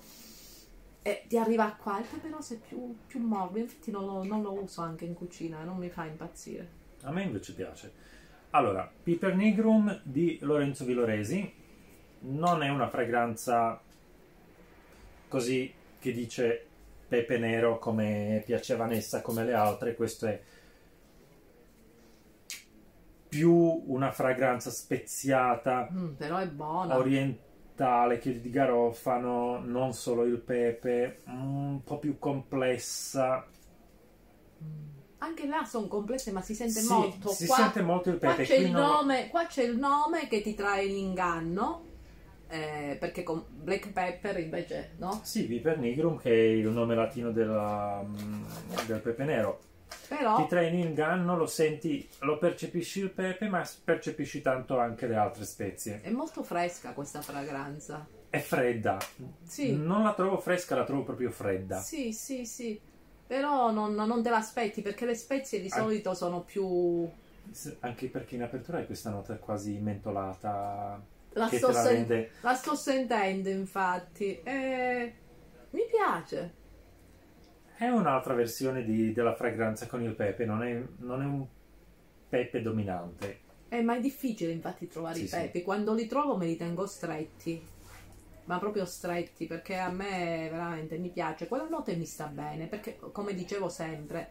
eh, 1.04 1.26
ti 1.28 1.38
arriva 1.38 1.76
qua, 1.82 2.00
il 2.00 2.06
pepe 2.06 2.30
rosa 2.30 2.54
è 2.54 2.58
più, 2.58 2.96
più 3.08 3.20
morbido, 3.20 3.66
infatti 3.66 3.92
non 3.92 4.06
lo, 4.06 4.24
non 4.24 4.42
lo 4.42 4.54
uso 4.54 4.82
anche 4.82 5.06
in 5.06 5.14
cucina, 5.14 5.64
non 5.64 5.78
mi 5.78 5.90
fa 5.90 6.06
impazzire. 6.06 6.80
A 7.04 7.12
me 7.12 7.24
invece 7.24 7.54
piace. 7.54 7.92
Allora, 8.52 8.90
Piper 9.02 9.36
Nigrum 9.36 10.02
di 10.04 10.38
Lorenzo 10.42 10.86
Villoresi 10.86 11.54
non 12.20 12.62
è 12.62 12.70
una 12.70 12.88
fragranza 12.90 13.82
così 15.28 15.74
che 15.98 16.12
dice 16.12 16.66
pepe 17.08 17.38
nero 17.38 17.80
come 17.80 18.44
piace 18.46 18.74
a 18.74 18.78
Vanessa, 18.78 19.22
come 19.22 19.44
le 19.44 19.54
altre. 19.54 19.96
Questo 19.96 20.28
è 20.28 20.42
più 23.28 23.84
una 23.88 24.12
fragranza 24.12 24.70
speziata, 24.70 25.88
Mm, 25.92 26.14
però 26.14 26.38
è 26.38 26.48
buona. 26.48 26.94
Orientale, 27.76 28.20
chiodi 28.20 28.42
di 28.42 28.50
garofano, 28.50 29.60
non 29.60 29.94
solo 29.94 30.24
il 30.24 30.38
pepe, 30.40 31.22
un 31.28 31.82
po' 31.84 32.00
più 32.00 32.18
complessa. 32.20 33.46
Anche 35.20 35.48
là 35.48 35.64
sono 35.66 35.88
complesse, 35.88 36.32
ma 36.32 36.42
si 36.42 36.54
sente 36.56 36.80
Sì, 36.82 36.92
molto. 36.92 37.30
si 37.30 37.46
Qua- 37.46 37.56
sente 37.58 37.82
molto 37.82 38.10
il 38.10 38.18
Qua 38.18 38.32
pepe. 38.32 38.44
c'è, 38.44 38.56
qui 38.56 38.66
il 38.66 38.72
non- 38.72 38.82
nome, 38.82 39.30
qua 39.30 39.46
c'è 39.46 39.64
il 39.64 39.78
nome 39.78 40.28
che 40.28 40.42
ti 40.42 40.56
trae 40.56 40.86
in 40.86 40.96
inganno, 40.98 41.84
eh, 42.48 42.98
perché 43.00 43.24
con 43.24 43.44
black 43.50 43.92
pepper 43.92 44.40
invece 44.40 44.96
no? 44.98 45.22
Sì, 45.24 45.46
Viper 45.46 45.78
nigrum 45.78 46.18
che 46.18 46.30
è 46.32 46.34
il 46.48 46.68
nome 46.70 46.96
latino 46.96 47.32
della- 47.32 48.04
mm, 48.04 48.44
del 48.88 49.00
pepe 49.00 49.24
nero. 49.24 49.60
Però 50.12 50.36
Ti 50.36 50.48
trae 50.48 50.68
in 50.68 50.78
inganno, 50.78 51.38
lo 51.38 51.46
senti, 51.46 52.06
lo 52.20 52.38
percepisci 52.38 53.00
il 53.00 53.12
pepe, 53.12 53.48
ma 53.48 53.66
percepisci 53.82 54.42
tanto 54.42 54.78
anche 54.78 55.08
le 55.08 55.16
altre 55.16 55.46
spezie. 55.46 56.02
è 56.02 56.10
molto 56.10 56.44
fresca 56.44 56.92
questa 56.92 57.22
fragranza. 57.22 58.06
È 58.30 58.40
fredda. 58.40 58.98
Sì, 59.42 59.74
Non 59.74 60.04
la 60.04 60.14
trovo 60.14 60.38
fresca, 60.38 60.76
la 60.76 60.84
trovo 60.84 61.04
proprio 61.04 61.32
fredda. 61.32 61.80
sì, 61.80 62.12
sì, 62.12 62.46
sì. 62.46 62.78
Però 63.26 63.72
non, 63.72 63.94
non 63.94 64.22
te 64.22 64.30
l'aspetti 64.30 64.82
perché 64.82 65.06
le 65.06 65.16
spezie 65.16 65.62
di 65.62 65.70
solito 65.70 66.14
sono 66.14 66.42
più... 66.42 67.10
Anche 67.80 68.08
perché 68.10 68.36
in 68.36 68.44
apertura 68.44 68.80
hai 68.80 68.86
questa 68.86 69.10
nota 69.12 69.38
quasi 69.38 69.78
mentolata 69.78 71.02
La 71.34 71.48
che 71.48 71.58
sto, 71.58 71.68
te 71.68 71.74
la 71.74 71.82
sen- 71.84 71.94
rende... 71.94 72.32
la 72.42 72.54
sto 72.54 72.76
sentendo 72.76 73.48
infatti. 73.48 74.42
E... 74.44 75.14
Mi 75.70 75.84
piace. 75.90 76.60
È 77.82 77.90
un'altra 77.90 78.36
versione 78.36 78.84
di- 78.84 79.12
della 79.12 79.34
fragranza 79.34 79.88
con 79.88 80.04
il 80.04 80.14
pepe, 80.14 80.46
non 80.46 80.62
è, 80.62 80.80
non 81.00 81.20
è 81.24 81.26
un 81.26 81.44
pepe 82.30 82.62
dominante. 82.62 83.40
Eh, 83.70 83.82
ma 83.82 83.96
è 83.96 84.00
difficile 84.00 84.52
infatti 84.52 84.88
trovare 84.88 85.16
Sì, 85.16 85.24
i 85.24 85.28
sì. 85.28 85.36
pepi. 85.36 85.64
Quando 85.64 85.96
li 85.96 86.06
trovo 86.06 86.38
me 86.38 86.46
li 86.46 86.58
tengo 86.58 86.86
stretti. 86.86 87.60
Ma 88.44 88.60
proprio 88.60 88.86
stretti 88.86 89.48
perché 89.48 89.78
a 89.78 89.90
me 89.90 90.48
veramente 90.52 91.00
mi 91.00 91.10
piace. 91.10 91.48
Quella 91.48 91.68
notte 91.68 91.96
mi 91.96 92.06
sta 92.06 92.26
bene 92.28 92.68
perché, 92.68 93.00
come 93.12 93.34
dicevo 93.34 93.68
sempre, 93.68 94.30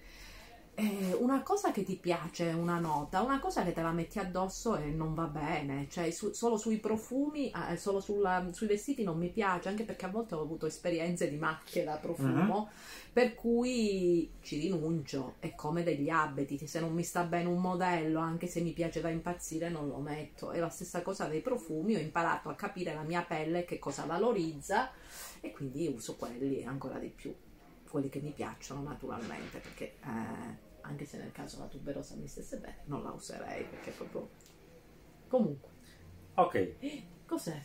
eh, 0.75 1.15
una 1.19 1.43
cosa 1.43 1.73
che 1.73 1.83
ti 1.85 1.97
piace, 1.97 2.47
una 2.53 2.79
nota, 2.79 3.21
una 3.21 3.39
cosa 3.39 3.63
che 3.65 3.73
te 3.73 3.83
la 3.83 3.91
metti 3.93 4.19
addosso 4.19 4.77
e 4.77 4.87
non 4.87 5.13
va 5.15 5.27
bene. 5.27 5.87
Cioè, 5.91 6.11
su- 6.11 6.33
solo 6.33 6.57
sui 6.57 6.79
profumi, 6.79 7.51
eh, 7.71 7.77
solo 7.77 8.01
sulla- 8.01 8.49
sui 8.53 8.67
vestiti 8.67 9.03
non 9.03 9.19
mi 9.19 9.29
piace, 9.29 9.69
anche 9.69 9.85
perché 9.85 10.07
a 10.07 10.09
volte 10.09 10.35
ho 10.35 10.41
avuto 10.41 10.65
esperienze 10.67 11.29
di 11.29 11.37
macchie 11.37 11.85
da 11.85 11.97
profumo. 11.97 12.71
Per 13.13 13.35
cui 13.35 14.31
ci 14.41 14.59
rinuncio, 14.59 15.35
è 15.41 15.55
come 15.55 15.83
degli 15.83 16.09
abiti, 16.09 16.67
se 16.67 16.81
non 16.81 16.93
mi 16.95 17.03
sta 17.03 17.25
bene 17.25 17.49
un 17.49 17.61
modello, 17.61 18.21
anche 18.21 18.47
se 18.47 18.61
mi 18.61 18.73
piace 18.73 19.01
da 19.03 19.11
impazzire, 19.11 19.69
non 19.69 19.87
lo 19.89 19.99
metto. 19.99 20.51
È 20.53 20.61
la 20.61 20.69
stessa 20.71 21.03
cosa 21.03 21.27
dei 21.27 21.41
profumi, 21.43 21.95
ho 21.97 21.99
imparato 21.99 22.49
a 22.49 22.55
capire 22.55 22.95
la 22.95 23.03
mia 23.03 23.23
pelle 23.23 23.65
che 23.67 23.79
cosa 23.79 24.05
valorizza 24.07 24.91
e 25.41 25.51
quindi 25.53 25.89
uso 25.89 26.17
quelli 26.17 26.65
ancora 26.65 26.99
di 26.99 27.09
più, 27.09 27.35
quelli 27.91 28.09
che 28.09 28.21
mi 28.21 28.33
piacciono 28.33 28.83
naturalmente, 28.83 29.59
perché 29.59 29.97
eh, 30.03 30.69
anche 30.83 31.05
se 31.05 31.19
nel 31.19 31.33
caso 31.33 31.59
la 31.59 31.67
tuberosa 31.67 32.15
mi 32.17 32.29
stesse 32.29 32.59
bene, 32.59 32.83
non 32.87 33.03
la 33.03 33.11
userei 33.11 33.65
perché 33.65 33.91
proprio... 33.91 34.29
Comunque, 35.29 35.69
Ok, 36.35 36.75
cos'è? 37.27 37.61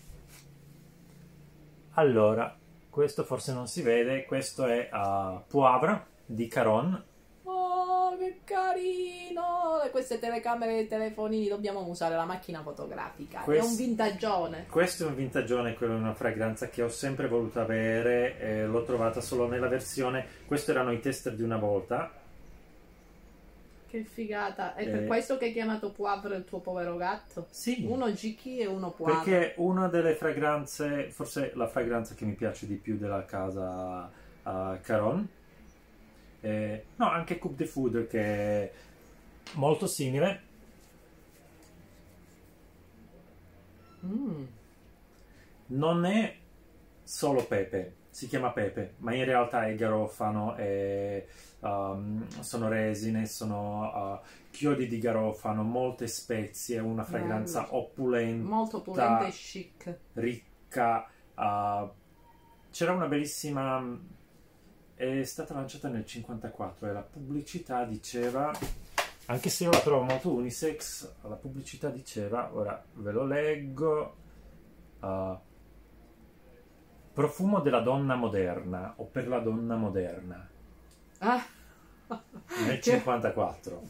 allora, 1.98 2.58
questo 2.89 3.24
forse 3.24 3.53
non 3.53 3.67
si 3.67 3.82
vede, 3.82 4.25
questo 4.25 4.65
è 4.65 4.89
uh, 4.91 5.44
Poivre 5.48 6.08
di 6.25 6.48
Caron. 6.48 7.03
Che 8.17 8.39
carino! 8.43 9.81
E 9.86 9.89
Queste 9.89 10.19
telecamere 10.19 10.74
dei 10.74 10.88
telefonini 10.88 11.48
dobbiamo 11.48 11.86
usare 11.88 12.15
la 12.15 12.25
macchina 12.25 12.62
fotografica. 12.62 13.41
Questo- 13.41 13.65
È 13.65 13.69
un 13.69 13.75
vintagione. 13.75 14.65
Questo 14.69 15.05
è 15.05 15.07
un 15.07 15.15
vintagione, 15.15 15.74
quella 15.75 15.93
è 15.93 15.98
una 15.98 16.13
fragranza 16.13 16.69
che 16.69 16.81
ho 16.84 16.89
sempre 16.89 17.27
voluto 17.27 17.60
avere, 17.60 18.39
e 18.39 18.65
l'ho 18.65 18.84
trovata 18.84 19.22
solo 19.22 19.48
nella 19.48 19.67
versione. 19.67 20.25
Questo 20.45 20.72
erano 20.72 20.91
i 20.91 21.00
tester 21.00 21.34
di 21.36 21.43
una 21.43 21.57
volta. 21.57 22.12
Che 23.88 24.03
figata. 24.03 24.75
È 24.75 24.84
per 24.89 25.03
Eh. 25.03 25.05
questo 25.05 25.38
che 25.38 25.45
hai 25.45 25.53
chiamato 25.53 25.91
Poivre 25.91 26.36
il 26.36 26.43
tuo 26.43 26.60
povero 26.60 26.98
gatto? 26.98 27.48
Sì, 27.50 27.86
Uno 27.88 28.12
Giki 28.12 28.57
e 28.60 28.65
uno 28.65 28.91
Poivre. 28.91 29.15
perché 29.24 29.53
una 29.57 29.88
delle 29.88 30.15
fragranze, 30.15 31.10
forse 31.12 31.51
la 31.55 31.67
fragranza 31.67 32.13
che 32.15 32.25
mi 32.25 32.34
piace 32.34 32.65
di 32.67 32.75
più 32.75 32.98
della 32.98 33.24
casa 33.25 34.10
uh, 34.43 34.79
Caron. 34.81 35.27
Eh, 36.46 36.84
no, 36.98 37.10
anche 37.10 37.40
Coupe 37.40 37.56
de 37.56 37.66
Food 37.66 38.06
che 38.08 38.20
è 38.22 38.72
molto 39.54 39.88
simile. 39.88 40.42
Mm. 44.06 44.44
Non 45.68 46.06
è 46.06 46.36
solo 47.02 47.44
pepe, 47.46 47.96
si 48.12 48.28
chiama 48.28 48.52
pepe, 48.52 48.94
ma 48.98 49.16
in 49.16 49.25
realtà 49.25 49.66
è 49.66 49.74
garofano, 49.74 50.54
è, 50.54 51.25
um, 51.62 52.28
sono 52.42 52.68
resine, 52.68 53.25
sono 53.25 54.20
uh, 54.22 54.28
chiodi 54.52 54.88
di 54.88 55.00
garofano, 55.00 55.64
molte 55.64 56.06
spezie, 56.06 56.78
una 56.78 57.04
fragranza 57.04 57.62
Bello. 57.62 57.78
opulenta, 57.78 58.48
Molto 58.48 58.78
opulente 58.78 59.25
e 59.28 59.32
chic. 59.32 59.98
ricca. 60.14 61.10
uh, 61.34 61.90
c'era 62.70 62.92
una 62.92 63.08
bellissima. 63.08 64.14
È 64.96 65.24
stata 65.24 65.54
lanciata 65.54 65.90
nel 65.90 66.06
54 66.06 66.88
e 66.88 66.94
la 66.94 67.02
pubblicità 67.02 67.84
diceva. 67.86 68.52
Anche 69.28 69.50
se 69.50 69.64
io 69.66 69.72
la 69.72 69.80
trovo 69.80 70.04
molto 70.04 70.32
unisex, 70.32 71.12
la 71.24 71.36
pubblicità 71.36 71.90
diceva, 71.90 72.54
ora 72.54 72.82
ve 72.94 73.12
lo 73.12 73.25
leggo. 73.25 74.16
uh, 75.02 75.38
profumo 77.14 77.60
della 77.62 77.80
donna 77.80 78.16
moderna 78.16 78.94
o 78.98 79.06
per 79.06 79.28
la 79.30 79.40
donna 79.40 79.75
moderna 79.75 80.48
Ah. 81.20 81.46
nel 82.66 82.80
Che- 82.80 82.92
54. 82.92 83.82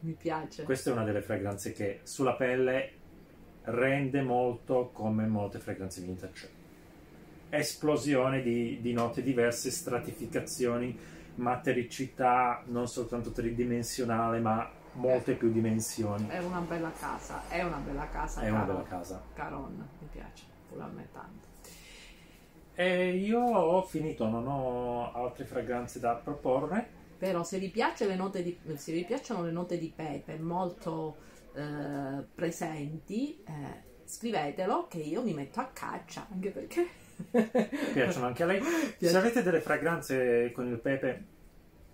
Mi 0.00 0.12
piace. 0.12 0.62
Questa 0.64 0.90
è 0.90 0.92
una 0.92 1.04
delle 1.04 1.22
fragranze 1.22 1.72
che 1.72 2.00
sulla 2.04 2.34
pelle 2.34 2.92
rende 3.62 4.20
molto 4.22 4.90
come 4.92 5.26
molte 5.26 5.58
fragranze 5.58 6.00
vintage. 6.02 6.55
Esplosione 7.48 8.42
di, 8.42 8.80
di 8.80 8.92
note 8.92 9.22
diverse, 9.22 9.70
stratificazioni, 9.70 10.98
matericità 11.36 12.62
non 12.66 12.88
soltanto 12.88 13.30
tridimensionale, 13.30 14.40
ma 14.40 14.70
molte 14.96 15.34
più 15.34 15.50
dimensioni. 15.50 16.28
È 16.28 16.38
una 16.38 16.60
bella 16.60 16.90
casa. 16.90 17.42
È 17.48 17.62
una 17.62 17.78
bella 17.78 18.08
casa. 18.08 18.40
È 18.40 18.50
una 18.50 18.60
Caron. 18.60 18.74
bella 18.74 18.88
casa. 18.88 19.22
Caron, 19.34 19.88
mi 20.00 20.08
piace. 20.10 20.44
Pure 20.68 21.08
tanto. 21.12 21.46
E 22.74 23.16
io 23.16 23.40
ho 23.40 23.82
finito, 23.82 24.28
non 24.28 24.46
ho 24.46 25.12
altre 25.12 25.44
fragranze 25.44 25.98
da 25.98 26.14
proporre. 26.14 27.04
Però 27.16 27.42
se 27.42 27.58
vi, 27.58 27.70
piace 27.70 28.06
le 28.06 28.16
note 28.16 28.42
di, 28.42 28.58
se 28.74 28.92
vi 28.92 29.04
piacciono 29.04 29.42
le 29.42 29.50
note 29.50 29.78
di 29.78 29.90
pepe 29.94 30.38
molto 30.38 31.16
eh, 31.54 32.22
presenti, 32.34 33.42
eh, 33.46 34.04
scrivetelo 34.04 34.86
che 34.88 34.98
io 34.98 35.22
mi 35.22 35.32
metto 35.32 35.60
a 35.60 35.70
caccia, 35.72 36.26
anche 36.30 36.50
perché... 36.50 37.04
Piacciono 37.92 38.26
anche 38.26 38.42
a 38.42 38.46
lei. 38.46 38.62
Se 38.98 39.16
avete 39.16 39.42
delle 39.42 39.60
fragranze 39.60 40.50
con 40.52 40.68
il 40.68 40.78
pepe 40.78 41.24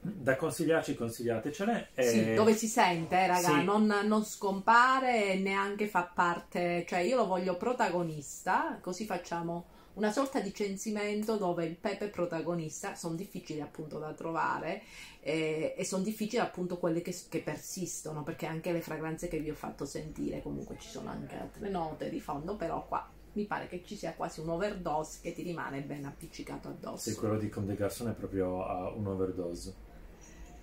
da 0.03 0.35
consigliarci, 0.37 0.97
consigliatecele. 0.97 1.91
E... 1.95 2.03
Sì, 2.03 2.35
dove 2.35 2.55
si 2.55 2.67
sente, 2.67 3.17
eh, 3.17 3.27
raga, 3.29 3.49
Sì. 3.49 3.65
non, 3.65 3.87
non 4.05 4.25
scompare 4.25 5.33
e 5.33 5.39
neanche 5.39 5.87
fa 5.87 6.11
parte, 6.13 6.85
cioè 6.89 7.01
io 7.01 7.17
lo 7.17 7.27
voglio 7.27 7.57
protagonista, 7.57 8.79
così 8.81 9.07
facciamo 9.07 9.67
una 9.95 10.11
sorta 10.11 10.41
di 10.41 10.53
censimento 10.53 11.37
dove 11.37 11.67
il 11.67 11.77
pepe 11.77 12.07
è 12.07 12.11
protagonista, 12.11 12.95
sono 12.97 13.15
difficili 13.15 13.61
appunto 13.61 13.99
da 13.99 14.13
trovare 14.15 14.83
eh, 15.21 15.75
e 15.77 15.85
sono 15.85 16.03
difficili 16.03 16.41
appunto 16.41 16.79
quelle 16.79 17.03
che, 17.03 17.15
che 17.29 17.41
persistono, 17.41 18.23
perché 18.23 18.47
anche 18.47 18.73
le 18.73 18.81
fragranze 18.81 19.29
che 19.29 19.39
vi 19.39 19.51
ho 19.51 19.55
fatto 19.55 19.85
sentire, 19.85 20.43
comunque 20.43 20.77
ci 20.81 20.89
sono 20.89 21.11
anche 21.11 21.37
altre 21.37 21.69
note 21.69 22.09
di 22.09 22.21
fondo, 22.21 22.57
però 22.57 22.85
qua 22.87 23.09
mi 23.33 23.45
pare 23.45 23.69
che 23.69 23.83
ci 23.85 23.97
sia 23.97 24.13
quasi 24.15 24.41
un 24.41 24.51
overdose 24.51 25.19
che 25.23 25.33
ti 25.33 25.43
rimane 25.43 25.81
ben 25.81 26.05
appiccicato 26.05 26.69
addosso. 26.69 27.11
Sì, 27.11 27.17
quello 27.17 27.39
di 27.39 27.49
Comme 27.49 27.67
des 27.67 27.79
Garçons 27.79 28.11
è 28.11 28.15
proprio 28.15 28.57
uh, 28.59 28.99
un 28.99 29.07
overdose. 29.07 29.91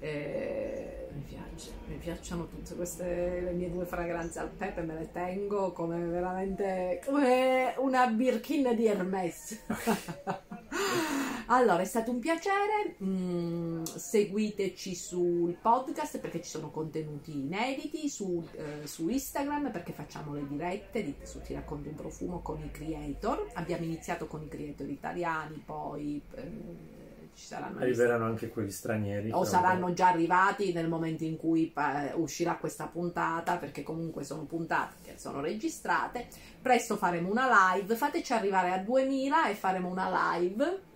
Eh, 0.01 1.07
mi 1.13 1.21
piace, 1.21 1.71
mi 1.87 1.97
piacciono 1.97 2.47
tutte 2.47 2.73
queste 2.75 3.41
le 3.41 3.51
mie 3.51 3.69
due 3.69 3.85
fragranze 3.85 4.39
al 4.39 4.49
pepe, 4.49 4.81
me 4.81 4.93
le 4.93 5.11
tengo 5.11 5.73
come 5.73 5.97
veramente 6.05 7.01
come 7.05 7.73
una 7.77 8.07
Birkin 8.07 8.75
di 8.75 8.85
Hermes. 8.85 9.59
allora, 11.49 11.81
è 11.81 11.85
stato 11.85 12.11
un 12.11 12.19
piacere. 12.19 12.95
mm, 13.03 13.83
seguiteci 13.83 14.95
sul 14.95 15.55
podcast 15.59 16.19
perché 16.19 16.41
ci 16.41 16.49
sono 16.49 16.69
contenuti 16.69 17.31
inediti, 17.31 18.09
su, 18.09 18.47
eh, 18.53 18.85
su 18.85 19.09
Instagram 19.09 19.71
perché 19.71 19.91
facciamo 19.91 20.33
le 20.33 20.47
dirette 20.47 21.03
di, 21.03 21.15
su 21.23 21.41
Ti 21.41 21.53
racconto 21.53 21.89
un 21.89 21.95
profumo 21.95 22.41
con 22.41 22.59
i 22.61 22.71
creator. 22.71 23.49
Abbiamo 23.53 23.83
iniziato 23.83 24.27
con 24.27 24.41
i 24.43 24.47
creator 24.47 24.89
italiani, 24.89 25.61
poi 25.65 26.21
eh, 26.35 26.97
ci 27.39 27.45
saranno 27.45 27.79
gli 27.79 27.83
Arriveranno 27.83 28.25
anche 28.25 28.49
quelli 28.49 28.69
stranieri. 28.69 29.31
o 29.31 29.43
saranno 29.45 29.93
già 29.93 30.09
arrivati 30.09 30.73
nel 30.73 30.89
momento 30.89 31.23
in 31.23 31.37
cui 31.37 31.73
eh, 31.75 32.13
uscirà 32.15 32.57
questa 32.57 32.87
puntata, 32.87 33.57
perché 33.57 33.81
comunque 33.81 34.23
sono 34.23 34.43
puntate 34.43 34.95
che 35.01 35.13
sono 35.17 35.39
registrate. 35.39 36.27
Presto 36.61 36.97
faremo 36.97 37.29
una 37.29 37.73
live, 37.73 37.95
fateci 37.95 38.33
arrivare 38.33 38.71
a 38.71 38.77
2000 38.79 39.49
e 39.49 39.55
faremo 39.55 39.89
una 39.89 40.37
live. 40.37 40.87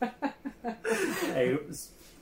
Eh, 1.34 1.66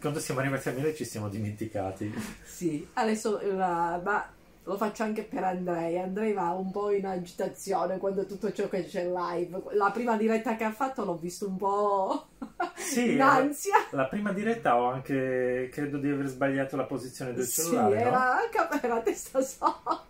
quando 0.01 0.21
siamo 0.21 0.41
arrivati 0.41 0.69
a 0.69 0.73
1000 0.73 0.95
ci 0.95 1.05
siamo 1.05 1.29
dimenticati. 1.29 2.13
sì, 2.45 2.87
adesso 2.95 3.39
eh, 3.41 3.53
ma 3.53 4.29
lo 4.65 4.77
faccio 4.77 5.03
anche 5.03 5.23
per 5.25 5.43
Andrei. 5.45 5.99
Andrei 5.99 6.33
va 6.35 6.51
un 6.51 6.71
po' 6.71 6.91
in 6.91 7.07
agitazione 7.07 7.97
quando 7.99 8.27
tutto 8.27 8.53
ciò 8.53 8.69
che 8.69 8.85
c'è 8.85 9.07
live. 9.07 9.63
La 9.73 9.91
prima 9.91 10.17
diretta 10.17 10.57
che 10.57 10.65
ha 10.65 10.73
fatto 10.73 11.05
l'ho 11.05 11.17
visto 11.17 11.49
un 11.49 11.57
po' 11.57 12.27
Sì, 12.75 13.13
in 13.15 13.23
ansia. 13.23 13.87
La 13.93 14.07
prima 14.07 14.33
diretta 14.33 14.77
ho 14.77 14.91
anche, 14.91 15.71
credo 15.73 15.97
di 15.99 16.11
aver 16.11 16.27
sbagliato 16.27 16.77
la 16.77 16.85
posizione 16.85 17.33
del 17.33 17.47
Sì, 17.47 17.63
cellulare, 17.63 17.95
no? 17.95 18.01
era, 18.01 18.83
era 18.83 18.95
a 18.97 19.01
testa 19.01 19.41
sotto. 19.41 20.08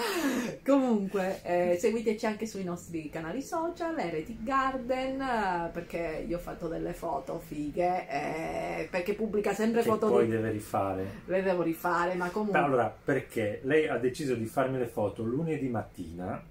Comunque, 0.64 1.40
eh, 1.42 1.76
seguiteci 1.78 2.26
anche 2.26 2.46
sui 2.46 2.64
nostri 2.64 3.08
canali 3.08 3.42
social, 3.42 3.98
Heretic 3.98 4.42
Garden, 4.42 5.20
eh, 5.20 5.70
perché 5.72 6.24
io 6.26 6.36
ho 6.36 6.40
fatto 6.40 6.68
delle 6.68 6.92
foto 6.92 7.38
fighe, 7.38 8.06
eh, 8.08 8.88
perché 8.90 9.14
pubblica 9.14 9.52
sempre 9.52 9.82
Che 9.82 9.88
foto 9.88 10.08
poi 10.08 10.26
di... 10.26 10.32
deve 10.32 10.50
rifare. 10.50 11.06
Le 11.26 11.42
devo 11.42 11.62
rifare, 11.62 12.14
ma 12.14 12.28
comunque... 12.30 12.58
Allora, 12.58 12.94
perché 13.04 13.60
lei 13.64 13.88
ha 13.88 13.98
deciso 13.98 14.34
di 14.34 14.46
farmi 14.46 14.78
le 14.78 14.86
foto 14.86 15.22
lunedì 15.22 15.68
mattina, 15.68 16.42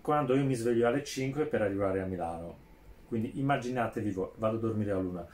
quando 0.00 0.34
io 0.34 0.44
mi 0.44 0.54
sveglio 0.54 0.86
alle 0.86 1.04
5 1.04 1.44
per 1.46 1.62
arrivare 1.62 2.00
a 2.00 2.06
Milano. 2.06 2.66
Quindi 3.06 3.38
immaginatevi 3.38 4.14
vado 4.36 4.56
a 4.56 4.60
dormire 4.60 4.92
a 4.92 4.98
luna, 4.98 5.26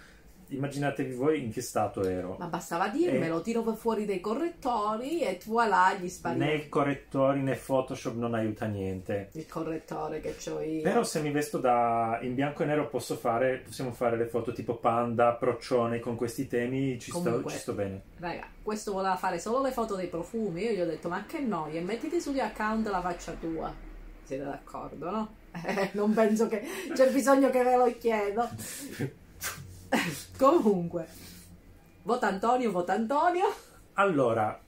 immaginatevi 0.55 1.15
voi 1.15 1.45
in 1.45 1.53
che 1.53 1.61
stato 1.61 2.03
ero. 2.05 2.37
Ma 2.39 2.47
bastava 2.47 2.89
dirmelo, 2.89 3.41
tiro 3.41 3.63
fuori 3.75 4.05
dei 4.05 4.21
correttori 4.21 5.21
e 5.21 5.41
voilà, 5.45 5.95
gli 6.01 6.09
spari 6.09 6.39
Né 6.39 6.69
correttori 6.69 7.41
né 7.41 7.55
Photoshop 7.55 8.15
non 8.17 8.35
aiuta 8.35 8.67
niente. 8.67 9.31
il 9.33 9.47
correttore 9.47 10.21
che 10.21 10.35
ho 10.51 10.61
io. 10.61 10.83
Però 10.83 11.03
se 11.03 11.21
mi 11.21 11.31
vesto 11.31 11.59
da 11.59 12.19
in 12.23 12.35
bianco 12.35 12.63
e 12.63 12.67
nero 12.67 12.89
posso 12.89 13.17
fare, 13.17 13.63
possiamo 13.65 13.93
fare 13.93 14.17
le 14.17 14.27
foto 14.27 14.53
tipo 14.53 14.77
panda, 14.77 15.33
procione 15.35 16.01
con 16.01 16.17
questi 16.17 16.47
temi, 16.47 16.99
ci, 16.99 17.11
sto, 17.11 17.21
Comunque. 17.23 17.53
ci 17.53 17.59
sto 17.59 17.73
bene. 17.73 18.03
Raga, 18.19 18.47
questo 18.63 18.93
voleva 18.93 19.17
fare 19.17 19.39
solo 19.39 19.63
le 19.63 19.73
foto 19.73 19.95
dei 19.97 20.09
profumi. 20.09 20.63
Io 20.63 20.73
gli 20.73 20.81
ho 20.81 20.87
detto, 20.87 21.09
ma 21.09 21.25
che 21.27 21.41
noia, 21.41 21.81
mettiti 21.83 22.21
sugli 22.21 22.41
account 22.41 22.89
la 22.89 23.01
faccia 23.01 23.33
tua. 23.33 23.73
Siete 24.25 24.45
d'accordo, 24.45 25.11
no? 25.11 25.35
Eh, 25.65 25.91
non 25.93 26.13
penso 26.13 26.49
che 26.49 26.63
c'è 26.93 27.13
bisogno 27.13 27.49
che 27.49 27.63
ve 27.63 27.77
lo 27.77 27.95
chiedo. 27.97 28.49
Comunque, 30.39 31.07
vota 32.03 32.29
Antonio, 32.29 32.71
vota 32.71 32.93
Antonio. 32.93 33.47
Allora, 33.95 34.61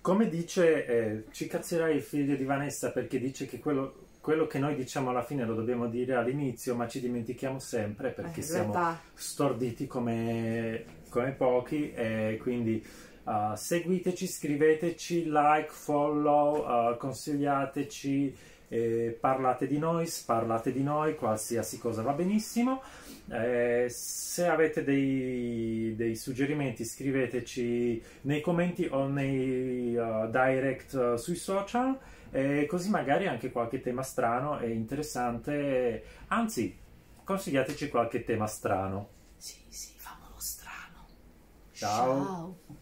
come 0.00 0.28
dice, 0.28 0.86
eh, 0.86 1.24
ci 1.30 1.46
cazzerai 1.46 1.96
il 1.96 2.02
figlio 2.02 2.36
di 2.36 2.44
Vanessa 2.44 2.90
perché 2.90 3.20
dice 3.20 3.46
che 3.46 3.58
quello, 3.58 3.94
quello 4.20 4.46
che 4.46 4.58
noi 4.58 4.74
diciamo 4.74 5.10
alla 5.10 5.24
fine 5.24 5.44
lo 5.44 5.54
dobbiamo 5.54 5.88
dire 5.88 6.14
all'inizio, 6.14 6.74
ma 6.74 6.88
ci 6.88 7.00
dimentichiamo 7.00 7.58
sempre 7.58 8.10
perché 8.10 8.40
Eh, 8.40 8.42
siamo 8.42 8.72
realtà, 8.72 9.00
storditi 9.14 9.86
come, 9.86 10.84
come 11.08 11.32
pochi 11.32 11.92
e 11.92 12.38
quindi 12.40 12.84
uh, 13.24 13.54
seguiteci, 13.54 14.26
scriveteci, 14.26 15.24
like, 15.26 15.68
follow, 15.70 16.64
uh, 16.66 16.96
consigliateci, 16.96 18.36
eh, 18.72 19.18
parlate 19.20 19.66
di 19.66 19.76
noi, 19.76 20.06
sparlate 20.06 20.72
di 20.72 20.82
noi, 20.82 21.14
qualsiasi 21.14 21.78
cosa 21.78 22.00
va 22.00 22.12
benissimo. 22.12 22.80
Eh, 23.28 23.86
se 23.90 24.46
avete 24.46 24.82
dei, 24.82 25.92
dei 25.94 26.16
suggerimenti 26.16 26.84
scriveteci 26.84 28.02
nei 28.22 28.40
commenti 28.40 28.88
o 28.90 29.06
nei 29.06 29.94
uh, 29.94 30.28
direct 30.28 30.94
uh, 30.94 31.16
sui 31.16 31.36
social 31.36 31.96
e 32.30 32.66
così 32.66 32.88
magari 32.88 33.28
anche 33.28 33.52
qualche 33.52 33.80
tema 33.80 34.02
strano 34.02 34.58
e 34.58 34.70
interessante 34.70 36.02
anzi 36.28 36.76
consigliateci 37.22 37.88
qualche 37.88 38.24
tema 38.24 38.46
strano 38.46 39.20
sì, 39.36 39.56
sì, 39.68 39.92
famolo 39.96 40.38
strano. 40.38 41.06
Ciao. 41.72 42.24
Ciao. 42.24 42.80